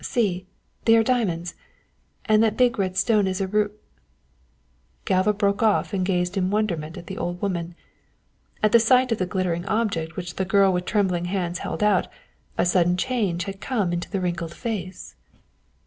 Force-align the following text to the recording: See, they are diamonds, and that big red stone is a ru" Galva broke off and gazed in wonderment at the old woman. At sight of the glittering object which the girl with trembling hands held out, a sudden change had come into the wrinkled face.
See, 0.03 0.47
they 0.85 0.97
are 0.97 1.03
diamonds, 1.03 1.53
and 2.25 2.41
that 2.41 2.57
big 2.57 2.79
red 2.79 2.97
stone 2.97 3.27
is 3.27 3.39
a 3.39 3.45
ru" 3.45 3.69
Galva 5.05 5.31
broke 5.31 5.61
off 5.61 5.93
and 5.93 6.03
gazed 6.03 6.35
in 6.35 6.49
wonderment 6.49 6.97
at 6.97 7.05
the 7.05 7.19
old 7.19 7.39
woman. 7.39 7.75
At 8.63 8.81
sight 8.81 9.11
of 9.11 9.19
the 9.19 9.27
glittering 9.27 9.63
object 9.67 10.15
which 10.15 10.37
the 10.37 10.43
girl 10.43 10.73
with 10.73 10.85
trembling 10.85 11.25
hands 11.25 11.59
held 11.59 11.83
out, 11.83 12.07
a 12.57 12.65
sudden 12.65 12.97
change 12.97 13.43
had 13.43 13.61
come 13.61 13.93
into 13.93 14.09
the 14.09 14.19
wrinkled 14.19 14.55
face. 14.55 15.13